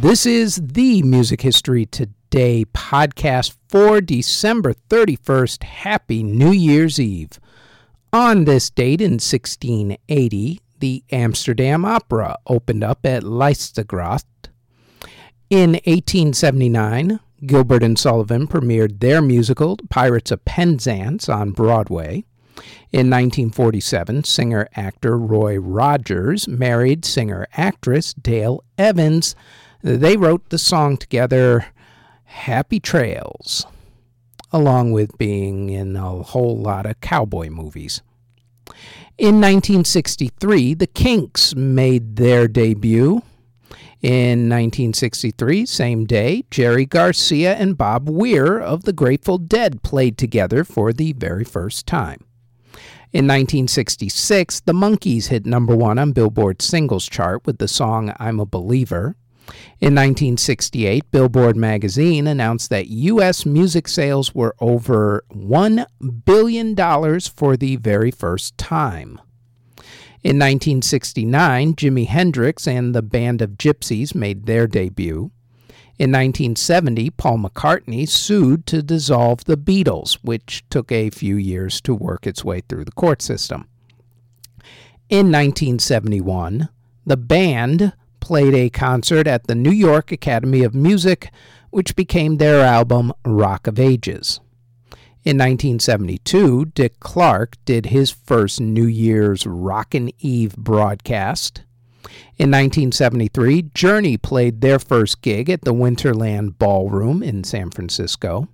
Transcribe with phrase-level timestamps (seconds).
[0.00, 5.64] This is the Music History Today podcast for December 31st.
[5.64, 7.40] Happy New Year's Eve.
[8.12, 14.22] On this date in 1680, the Amsterdam Opera opened up at Leidsegracht.
[15.50, 22.24] In 1879, Gilbert and Sullivan premiered their musical, Pirates of Penzance, on Broadway.
[22.92, 29.34] In 1947, singer actor Roy Rogers married singer actress Dale Evans
[29.82, 31.66] they wrote the song together,
[32.24, 33.66] Happy Trails,
[34.52, 38.02] along with being in a whole lot of cowboy movies.
[39.16, 43.22] In 1963, the Kinks made their debut.
[44.00, 50.62] In 1963, same day, Jerry Garcia and Bob Weir of the Grateful Dead played together
[50.62, 52.20] for the very first time.
[53.10, 58.38] In 1966, the Monkees hit number one on Billboard's singles chart with the song I'm
[58.38, 59.16] a Believer.
[59.80, 63.46] In 1968, Billboard magazine announced that U.S.
[63.46, 65.86] music sales were over $1
[66.24, 66.74] billion
[67.20, 69.20] for the very first time.
[70.24, 75.30] In 1969, Jimi Hendrix and the Band of Gypsys made their debut.
[75.98, 81.94] In 1970, Paul McCartney sued to dissolve the Beatles, which took a few years to
[81.94, 83.68] work its way through the court system.
[85.08, 86.68] In 1971,
[87.06, 87.94] the band
[88.28, 91.30] played a concert at the New York Academy of Music,
[91.70, 94.38] which became their album Rock of Ages.
[95.24, 101.62] In 1972, Dick Clark did his first New Year's Rockin' Eve broadcast.
[102.36, 108.46] In 1973, Journey played their first gig at the Winterland Ballroom in San Francisco.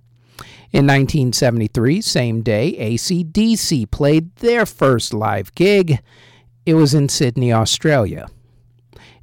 [0.71, 5.99] In 1973, same day, ACDC played their first live gig.
[6.65, 8.27] It was in Sydney, Australia.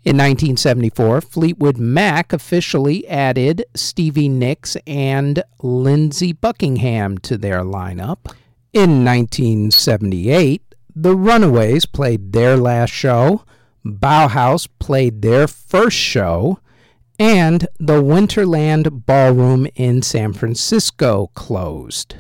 [0.05, 8.35] In 1974, Fleetwood Mac officially added Stevie Nicks and Lindsey Buckingham to their lineup.
[8.73, 13.45] In 1978, the Runaways played their last show,
[13.87, 16.59] Bauhaus played their first show,
[17.17, 22.17] and the Winterland Ballroom in San Francisco closed.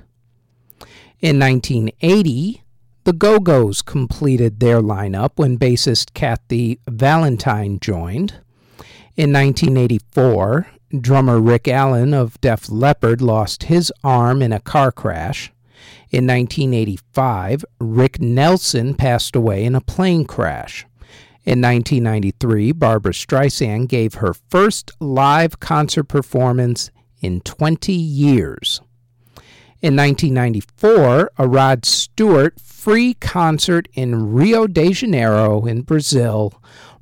[1.20, 2.61] In 1980,
[3.04, 8.34] the Go Go's completed their lineup when bassist Kathy Valentine joined.
[9.16, 10.68] In 1984,
[11.00, 15.52] drummer Rick Allen of Def Leppard lost his arm in a car crash.
[16.10, 20.86] In 1985, Rick Nelson passed away in a plane crash.
[21.44, 28.80] In 1993, Barbra Streisand gave her first live concert performance in 20 years.
[29.82, 36.54] In 1994, a Rod Stewart free concert in Rio de Janeiro in Brazil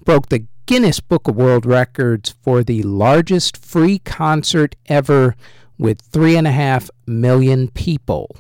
[0.03, 5.37] broke the Guinness Book of World Records for the largest free concert ever
[5.77, 8.35] with three and a half million people.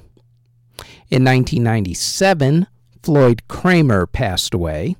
[1.11, 2.67] In 1997,
[3.03, 4.97] Floyd Cramer passed away.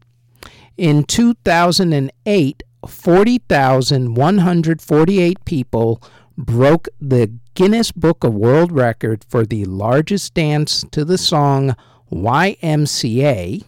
[0.77, 6.03] In 2008, 40,148 people
[6.37, 11.77] broke the Guinness Book of World Record for the largest dance to the song
[12.11, 13.65] YMCA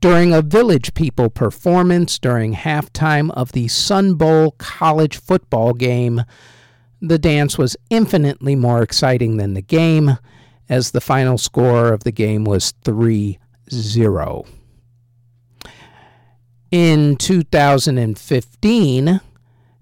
[0.00, 6.22] during a Village People performance during halftime of the Sun Bowl college football game.
[7.00, 10.18] The dance was infinitely more exciting than the game,
[10.68, 13.38] as the final score of the game was 3
[13.70, 14.44] 0.
[16.70, 19.20] In 2015,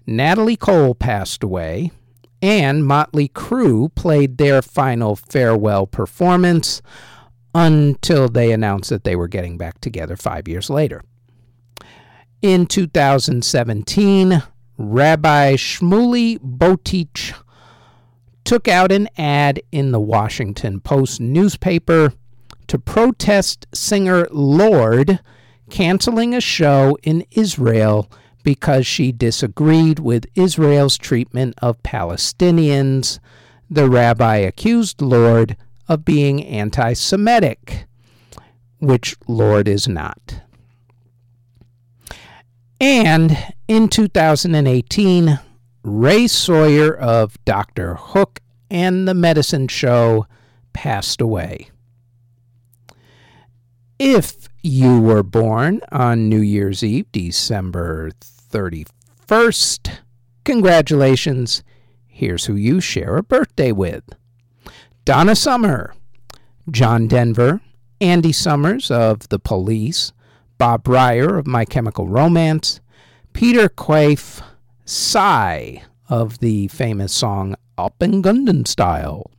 [0.06, 1.90] Natalie Cole passed away,
[2.40, 6.80] and Motley Crue played their final farewell performance
[7.54, 11.02] until they announced that they were getting back together five years later.
[12.42, 14.42] In 2017,
[14.78, 17.32] Rabbi Shmuley Boteach
[18.44, 22.12] took out an ad in the Washington Post newspaper
[22.68, 25.18] to protest singer Lorde
[25.70, 28.08] canceling a show in Israel
[28.46, 33.19] because she disagreed with Israel's treatment of Palestinians.
[33.69, 35.56] The rabbi accused Lorde
[35.88, 37.87] of being anti Semitic,
[38.78, 40.43] which Lorde is not.
[42.81, 45.40] And in 2018,
[45.82, 47.96] Ray Sawyer of Dr.
[47.96, 48.38] Hook
[48.70, 50.28] and the Medicine Show
[50.72, 51.70] passed away.
[53.99, 58.12] If you were born on New Year's Eve, December
[58.50, 59.98] 31st,
[60.44, 61.62] congratulations.
[62.06, 64.04] Here's who you share a birthday with
[65.04, 65.94] Donna Summer,
[66.70, 67.60] John Denver,
[68.00, 70.12] Andy Summers of The Police,
[70.58, 72.81] Bob Bryar of My Chemical Romance,
[73.32, 74.40] Peter Quaife,
[74.84, 75.78] Psy
[76.08, 79.31] of the famous song Oppa Gangnam Style,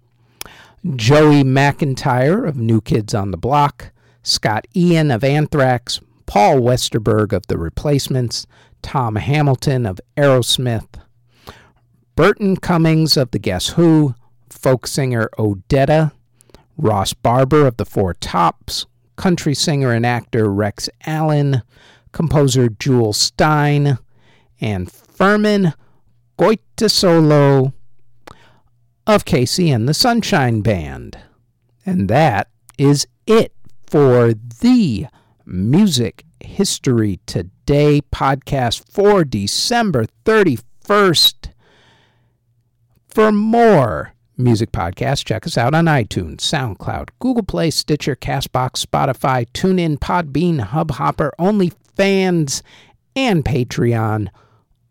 [0.95, 3.91] Joey McIntyre of New Kids on the Block,
[4.23, 8.45] Scott Ian of Anthrax, Paul Westerberg of The Replacements,
[8.81, 10.87] Tom Hamilton of Aerosmith,
[12.15, 14.15] Burton Cummings of The Guess Who,
[14.49, 16.11] folk singer Odetta,
[16.77, 18.85] Ross Barber of The Four Tops,
[19.15, 21.63] country singer and actor Rex Allen,
[22.11, 23.99] composer Jule Styne,
[24.61, 25.73] and Fermin
[26.37, 27.73] Goytisolo
[29.05, 31.17] of KC and the Sunshine Band.
[31.85, 33.53] And that is it
[33.85, 35.07] for the
[35.45, 41.51] Music History Today podcast for December 31st.
[43.07, 49.47] For more music podcasts, check us out on iTunes, SoundCloud, Google Play, Stitcher, Castbox, Spotify,
[49.53, 52.61] TuneIn, Podbean, Hubhopper, OnlyFans,
[53.15, 54.27] and Patreon,